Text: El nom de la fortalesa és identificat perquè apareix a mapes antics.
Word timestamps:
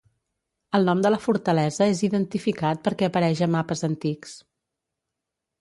El 0.77 0.87
nom 0.91 1.03
de 1.05 1.11
la 1.15 1.19
fortalesa 1.25 1.87
és 1.93 2.01
identificat 2.09 2.83
perquè 2.89 3.11
apareix 3.11 3.45
a 3.47 3.49
mapes 3.59 3.89
antics. 3.93 4.37